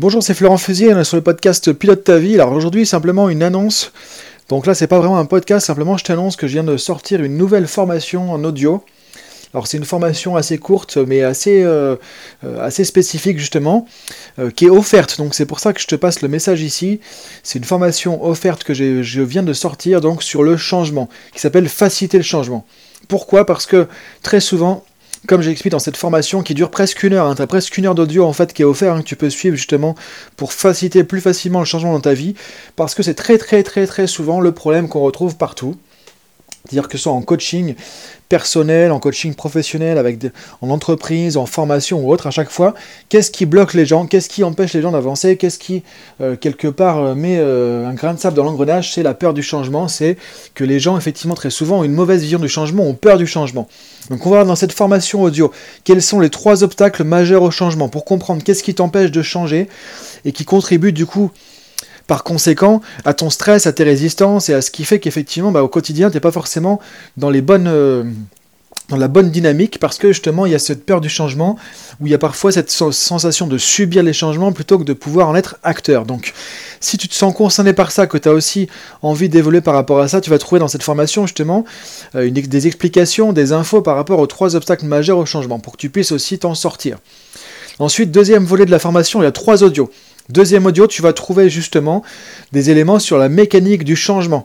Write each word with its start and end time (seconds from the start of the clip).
Bonjour, 0.00 0.22
c'est 0.22 0.34
Florent 0.34 0.58
Fusier 0.58 1.02
sur 1.02 1.16
le 1.16 1.24
podcast 1.24 1.72
Pilote 1.72 2.04
ta 2.04 2.18
vie. 2.18 2.34
Alors 2.34 2.52
aujourd'hui, 2.52 2.86
simplement 2.86 3.28
une 3.28 3.42
annonce. 3.42 3.90
Donc 4.48 4.64
là, 4.64 4.76
c'est 4.76 4.86
pas 4.86 5.00
vraiment 5.00 5.18
un 5.18 5.24
podcast, 5.24 5.66
simplement 5.66 5.96
je 5.96 6.04
t'annonce 6.04 6.36
que 6.36 6.46
je 6.46 6.52
viens 6.52 6.62
de 6.62 6.76
sortir 6.76 7.20
une 7.20 7.36
nouvelle 7.36 7.66
formation 7.66 8.30
en 8.30 8.44
audio. 8.44 8.84
Alors 9.52 9.66
c'est 9.66 9.76
une 9.76 9.84
formation 9.84 10.36
assez 10.36 10.56
courte, 10.56 10.98
mais 10.98 11.24
assez, 11.24 11.64
euh, 11.64 11.96
euh, 12.44 12.64
assez 12.64 12.84
spécifique 12.84 13.40
justement, 13.40 13.88
euh, 14.38 14.52
qui 14.52 14.66
est 14.66 14.70
offerte. 14.70 15.18
Donc 15.18 15.34
c'est 15.34 15.46
pour 15.46 15.58
ça 15.58 15.72
que 15.72 15.80
je 15.80 15.88
te 15.88 15.96
passe 15.96 16.22
le 16.22 16.28
message 16.28 16.62
ici. 16.62 17.00
C'est 17.42 17.58
une 17.58 17.64
formation 17.64 18.24
offerte 18.24 18.62
que 18.62 18.74
je 18.74 19.20
viens 19.20 19.42
de 19.42 19.52
sortir 19.52 20.00
donc 20.00 20.22
sur 20.22 20.44
le 20.44 20.56
changement, 20.56 21.08
qui 21.34 21.40
s'appelle 21.40 21.68
Faciliter 21.68 22.18
le 22.18 22.22
changement. 22.22 22.64
Pourquoi? 23.08 23.46
Parce 23.46 23.66
que 23.66 23.88
très 24.22 24.38
souvent, 24.38 24.84
comme 25.26 25.42
j'explique 25.42 25.72
dans 25.72 25.78
cette 25.78 25.96
formation 25.96 26.42
qui 26.42 26.54
dure 26.54 26.70
presque 26.70 27.02
une 27.02 27.14
heure, 27.14 27.26
hein, 27.26 27.34
tu 27.34 27.42
as 27.42 27.46
presque 27.46 27.76
une 27.76 27.86
heure 27.86 27.94
d'audio 27.94 28.24
en 28.24 28.32
fait 28.32 28.52
qui 28.52 28.62
est 28.62 28.64
offert, 28.64 28.94
hein, 28.94 29.02
que 29.02 29.06
tu 29.06 29.16
peux 29.16 29.30
suivre 29.30 29.56
justement 29.56 29.94
pour 30.36 30.52
faciliter 30.52 31.04
plus 31.04 31.20
facilement 31.20 31.58
le 31.58 31.64
changement 31.64 31.92
dans 31.92 32.00
ta 32.00 32.14
vie, 32.14 32.34
parce 32.76 32.94
que 32.94 33.02
c'est 33.02 33.14
très 33.14 33.38
très 33.38 33.62
très 33.62 33.86
très 33.86 34.06
souvent 34.06 34.40
le 34.40 34.52
problème 34.52 34.88
qu'on 34.88 35.00
retrouve 35.00 35.36
partout. 35.36 35.76
C'est-à-dire 36.68 36.88
que 36.88 36.98
ce 36.98 37.04
soit 37.04 37.12
en 37.12 37.22
coaching 37.22 37.74
personnel, 38.28 38.92
en 38.92 38.98
coaching 39.00 39.32
professionnel, 39.34 39.96
avec 39.96 40.18
en 40.60 40.68
entreprise, 40.68 41.38
en 41.38 41.46
formation 41.46 42.04
ou 42.04 42.12
autre, 42.12 42.26
à 42.26 42.30
chaque 42.30 42.50
fois, 42.50 42.74
qu'est-ce 43.08 43.30
qui 43.30 43.46
bloque 43.46 43.72
les 43.72 43.86
gens, 43.86 44.06
qu'est-ce 44.06 44.28
qui 44.28 44.44
empêche 44.44 44.74
les 44.74 44.82
gens 44.82 44.92
d'avancer, 44.92 45.38
qu'est-ce 45.38 45.58
qui, 45.58 45.82
euh, 46.20 46.36
quelque 46.36 46.68
part, 46.68 46.98
euh, 46.98 47.14
met 47.14 47.38
euh, 47.38 47.86
un 47.86 47.94
grain 47.94 48.12
de 48.12 48.18
sable 48.18 48.36
dans 48.36 48.44
l'engrenage, 48.44 48.92
c'est 48.92 49.02
la 49.02 49.14
peur 49.14 49.32
du 49.32 49.42
changement, 49.42 49.88
c'est 49.88 50.18
que 50.54 50.62
les 50.62 50.78
gens, 50.78 50.98
effectivement, 50.98 51.34
très 51.34 51.48
souvent, 51.48 51.80
ont 51.80 51.84
une 51.84 51.94
mauvaise 51.94 52.20
vision 52.20 52.38
du 52.38 52.48
changement, 52.48 52.84
ont 52.84 52.94
peur 52.94 53.16
du 53.16 53.26
changement. 53.26 53.66
Donc 54.10 54.26
on 54.26 54.30
va 54.30 54.36
voir 54.36 54.46
dans 54.46 54.56
cette 54.56 54.72
formation 54.72 55.22
audio 55.22 55.50
quels 55.84 56.02
sont 56.02 56.20
les 56.20 56.30
trois 56.30 56.62
obstacles 56.62 57.04
majeurs 57.04 57.42
au 57.42 57.50
changement 57.50 57.88
pour 57.88 58.04
comprendre 58.04 58.42
qu'est-ce 58.42 58.62
qui 58.62 58.74
t'empêche 58.74 59.10
de 59.10 59.22
changer 59.22 59.68
et 60.24 60.32
qui 60.32 60.44
contribue 60.44 60.92
du 60.92 61.06
coup 61.06 61.30
par 62.08 62.24
conséquent 62.24 62.80
à 63.04 63.14
ton 63.14 63.30
stress, 63.30 63.68
à 63.68 63.72
tes 63.72 63.84
résistances 63.84 64.48
et 64.48 64.54
à 64.54 64.62
ce 64.62 64.72
qui 64.72 64.84
fait 64.84 64.98
qu'effectivement 64.98 65.52
bah, 65.52 65.62
au 65.62 65.68
quotidien 65.68 66.10
tu 66.10 66.16
n'es 66.16 66.20
pas 66.20 66.32
forcément. 66.32 66.80
Euh, 67.22 68.04
dans 68.88 68.96
la 68.96 69.08
bonne 69.08 69.30
dynamique 69.30 69.78
parce 69.78 69.98
que 69.98 70.08
justement 70.08 70.46
il 70.46 70.52
y 70.52 70.54
a 70.54 70.58
cette 70.58 70.86
peur 70.86 71.02
du 71.02 71.10
changement 71.10 71.58
où 72.00 72.06
il 72.06 72.10
y 72.10 72.14
a 72.14 72.18
parfois 72.18 72.52
cette 72.52 72.70
sensation 72.70 73.46
de 73.46 73.58
subir 73.58 74.02
les 74.02 74.14
changements 74.14 74.50
plutôt 74.52 74.78
que 74.78 74.84
de 74.84 74.94
pouvoir 74.94 75.28
en 75.28 75.34
être 75.34 75.56
acteur. 75.62 76.06
Donc 76.06 76.32
si 76.80 76.96
tu 76.96 77.06
te 77.06 77.14
sens 77.14 77.34
concerné 77.34 77.74
par 77.74 77.90
ça, 77.90 78.06
que 78.06 78.16
tu 78.16 78.28
as 78.28 78.32
aussi 78.32 78.68
envie 79.02 79.28
d'évoluer 79.28 79.60
par 79.60 79.74
rapport 79.74 80.00
à 80.00 80.08
ça, 80.08 80.22
tu 80.22 80.30
vas 80.30 80.38
trouver 80.38 80.58
dans 80.58 80.68
cette 80.68 80.82
formation 80.82 81.26
justement 81.26 81.64
euh, 82.14 82.30
des 82.30 82.66
explications, 82.66 83.34
des 83.34 83.52
infos 83.52 83.82
par 83.82 83.94
rapport 83.94 84.20
aux 84.20 84.26
trois 84.26 84.56
obstacles 84.56 84.86
majeurs 84.86 85.18
au 85.18 85.26
changement 85.26 85.58
pour 85.58 85.74
que 85.74 85.78
tu 85.78 85.90
puisses 85.90 86.12
aussi 86.12 86.38
t'en 86.38 86.54
sortir. 86.54 86.96
Ensuite, 87.78 88.10
deuxième 88.10 88.44
volet 88.44 88.66
de 88.66 88.70
la 88.70 88.78
formation, 88.78 89.20
il 89.20 89.24
y 89.24 89.28
a 89.28 89.32
trois 89.32 89.62
audios. 89.62 89.90
Deuxième 90.28 90.66
audio, 90.66 90.86
tu 90.86 91.00
vas 91.00 91.14
trouver 91.14 91.48
justement 91.48 92.02
des 92.52 92.68
éléments 92.68 92.98
sur 92.98 93.16
la 93.16 93.30
mécanique 93.30 93.82
du 93.82 93.96
changement. 93.96 94.44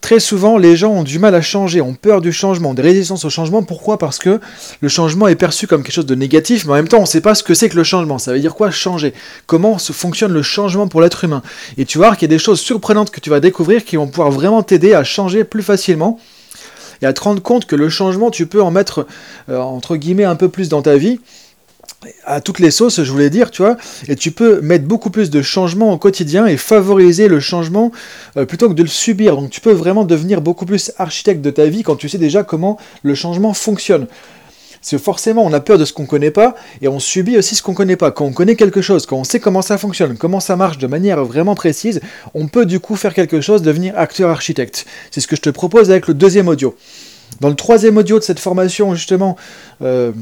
Très 0.00 0.20
souvent, 0.20 0.58
les 0.58 0.76
gens 0.76 0.92
ont 0.92 1.02
du 1.02 1.18
mal 1.18 1.34
à 1.34 1.42
changer, 1.42 1.80
ont 1.80 1.94
peur 1.94 2.20
du 2.20 2.32
changement, 2.32 2.72
des 2.72 2.82
résistances 2.82 3.24
au 3.24 3.30
changement. 3.30 3.64
Pourquoi? 3.64 3.98
Parce 3.98 4.20
que 4.20 4.38
le 4.80 4.88
changement 4.88 5.26
est 5.26 5.34
perçu 5.34 5.66
comme 5.66 5.82
quelque 5.82 5.94
chose 5.94 6.06
de 6.06 6.14
négatif, 6.14 6.66
mais 6.66 6.72
en 6.72 6.76
même 6.76 6.86
temps, 6.86 6.98
on 6.98 7.02
ne 7.02 7.06
sait 7.06 7.20
pas 7.20 7.34
ce 7.34 7.42
que 7.42 7.52
c'est 7.52 7.68
que 7.68 7.74
le 7.74 7.82
changement. 7.82 8.18
Ça 8.18 8.32
veut 8.32 8.38
dire 8.38 8.54
quoi 8.54 8.70
changer? 8.70 9.12
Comment 9.46 9.76
fonctionne 9.78 10.32
le 10.32 10.42
changement 10.42 10.86
pour 10.86 11.00
l'être 11.00 11.24
humain? 11.24 11.42
Et 11.78 11.84
tu 11.84 11.98
vas 11.98 12.06
voir 12.06 12.16
qu'il 12.16 12.30
y 12.30 12.32
a 12.32 12.36
des 12.36 12.42
choses 12.42 12.60
surprenantes 12.60 13.10
que 13.10 13.18
tu 13.18 13.28
vas 13.28 13.40
découvrir 13.40 13.84
qui 13.84 13.96
vont 13.96 14.06
pouvoir 14.06 14.30
vraiment 14.30 14.62
t'aider 14.62 14.94
à 14.94 15.02
changer 15.02 15.42
plus 15.42 15.64
facilement 15.64 16.20
et 17.00 17.06
à 17.06 17.12
te 17.12 17.22
rendre 17.22 17.42
compte 17.42 17.66
que 17.66 17.74
le 17.74 17.88
changement, 17.88 18.30
tu 18.30 18.46
peux 18.46 18.62
en 18.62 18.70
mettre, 18.70 19.08
euh, 19.48 19.58
entre 19.58 19.96
guillemets, 19.96 20.24
un 20.24 20.36
peu 20.36 20.48
plus 20.48 20.68
dans 20.68 20.82
ta 20.82 20.96
vie 20.96 21.18
à 22.24 22.40
toutes 22.40 22.58
les 22.58 22.70
sauces, 22.70 23.02
je 23.02 23.10
voulais 23.10 23.30
dire, 23.30 23.50
tu 23.50 23.62
vois, 23.62 23.76
et 24.08 24.16
tu 24.16 24.30
peux 24.30 24.60
mettre 24.60 24.84
beaucoup 24.84 25.10
plus 25.10 25.30
de 25.30 25.42
changements 25.42 25.92
au 25.92 25.98
quotidien 25.98 26.46
et 26.46 26.56
favoriser 26.56 27.28
le 27.28 27.40
changement 27.40 27.92
euh, 28.36 28.44
plutôt 28.44 28.68
que 28.68 28.74
de 28.74 28.82
le 28.82 28.88
subir. 28.88 29.36
Donc 29.36 29.50
tu 29.50 29.60
peux 29.60 29.72
vraiment 29.72 30.04
devenir 30.04 30.40
beaucoup 30.40 30.66
plus 30.66 30.92
architecte 30.98 31.40
de 31.40 31.50
ta 31.50 31.66
vie 31.66 31.82
quand 31.82 31.96
tu 31.96 32.08
sais 32.08 32.18
déjà 32.18 32.42
comment 32.42 32.78
le 33.02 33.14
changement 33.14 33.54
fonctionne. 33.54 34.06
C'est 34.84 34.98
forcément 34.98 35.44
on 35.44 35.52
a 35.52 35.60
peur 35.60 35.78
de 35.78 35.84
ce 35.84 35.92
qu'on 35.92 36.02
ne 36.02 36.08
connaît 36.08 36.32
pas 36.32 36.56
et 36.80 36.88
on 36.88 36.98
subit 36.98 37.38
aussi 37.38 37.54
ce 37.54 37.62
qu'on 37.62 37.74
connaît 37.74 37.96
pas. 37.96 38.10
Quand 38.10 38.24
on 38.24 38.32
connaît 38.32 38.56
quelque 38.56 38.82
chose, 38.82 39.06
quand 39.06 39.16
on 39.16 39.24
sait 39.24 39.38
comment 39.38 39.62
ça 39.62 39.78
fonctionne, 39.78 40.16
comment 40.16 40.40
ça 40.40 40.56
marche 40.56 40.78
de 40.78 40.88
manière 40.88 41.24
vraiment 41.24 41.54
précise, 41.54 42.00
on 42.34 42.48
peut 42.48 42.66
du 42.66 42.80
coup 42.80 42.96
faire 42.96 43.14
quelque 43.14 43.40
chose, 43.40 43.62
devenir 43.62 43.96
acteur 43.96 44.28
architecte. 44.30 44.84
C'est 45.12 45.20
ce 45.20 45.28
que 45.28 45.36
je 45.36 45.40
te 45.40 45.50
propose 45.50 45.90
avec 45.90 46.08
le 46.08 46.14
deuxième 46.14 46.48
audio. 46.48 46.76
Dans 47.40 47.48
le 47.48 47.54
troisième 47.54 47.96
audio 47.96 48.18
de 48.18 48.24
cette 48.24 48.40
formation, 48.40 48.94
justement, 48.94 49.36
euh, 49.82 50.12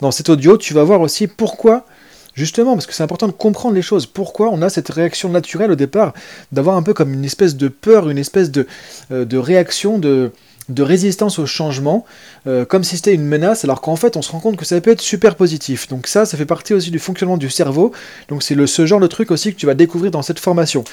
dans 0.00 0.10
cet 0.12 0.28
audio, 0.28 0.56
tu 0.56 0.72
vas 0.72 0.84
voir 0.84 1.00
aussi 1.00 1.26
pourquoi, 1.26 1.86
justement, 2.34 2.74
parce 2.74 2.86
que 2.86 2.94
c'est 2.94 3.02
important 3.02 3.26
de 3.26 3.32
comprendre 3.32 3.74
les 3.74 3.82
choses, 3.82 4.06
pourquoi 4.06 4.48
on 4.50 4.62
a 4.62 4.68
cette 4.68 4.88
réaction 4.88 5.28
naturelle 5.28 5.72
au 5.72 5.76
départ, 5.76 6.14
d'avoir 6.52 6.76
un 6.76 6.82
peu 6.82 6.94
comme 6.94 7.12
une 7.12 7.24
espèce 7.24 7.56
de 7.56 7.68
peur, 7.68 8.08
une 8.08 8.18
espèce 8.18 8.50
de, 8.50 8.66
euh, 9.10 9.24
de 9.24 9.38
réaction 9.38 9.98
de 9.98 10.30
de 10.70 10.82
résistance 10.82 11.38
au 11.38 11.46
changement, 11.46 12.06
euh, 12.46 12.64
comme 12.64 12.84
si 12.84 12.96
c'était 12.96 13.14
une 13.14 13.24
menace, 13.24 13.64
alors 13.64 13.80
qu'en 13.80 13.96
fait 13.96 14.16
on 14.16 14.22
se 14.22 14.32
rend 14.32 14.40
compte 14.40 14.56
que 14.56 14.64
ça 14.64 14.80
peut 14.80 14.90
être 14.90 15.00
super 15.00 15.34
positif. 15.34 15.88
Donc 15.88 16.06
ça, 16.06 16.24
ça 16.24 16.36
fait 16.36 16.46
partie 16.46 16.72
aussi 16.74 16.90
du 16.90 16.98
fonctionnement 16.98 17.36
du 17.36 17.50
cerveau, 17.50 17.92
donc 18.28 18.42
c'est 18.42 18.56
ce 18.66 18.86
genre 18.86 19.00
de 19.00 19.06
truc 19.06 19.30
aussi 19.30 19.52
que 19.52 19.58
tu 19.58 19.66
vas 19.66 19.74
découvrir 19.74 20.10
dans 20.10 20.22
cette 20.22 20.38
formation. 20.38 20.84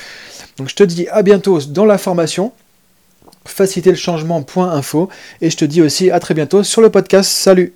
Donc 0.57 0.69
je 0.69 0.75
te 0.75 0.83
dis 0.83 1.07
à 1.09 1.21
bientôt 1.21 1.59
dans 1.61 1.85
la 1.85 1.97
formation, 1.97 2.51
faciliter 3.45 3.91
le 3.91 3.97
changement.info, 3.97 5.09
et 5.41 5.49
je 5.49 5.57
te 5.57 5.65
dis 5.65 5.81
aussi 5.81 6.11
à 6.11 6.19
très 6.19 6.33
bientôt 6.33 6.63
sur 6.63 6.81
le 6.81 6.89
podcast. 6.89 7.29
Salut 7.29 7.73